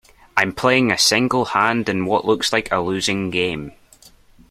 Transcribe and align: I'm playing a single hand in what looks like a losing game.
I'm 0.35 0.51
playing 0.51 0.89
a 0.91 0.97
single 0.97 1.45
hand 1.45 1.87
in 1.87 2.07
what 2.07 2.25
looks 2.25 2.51
like 2.51 2.71
a 2.71 2.79
losing 2.79 3.29
game. 3.29 3.71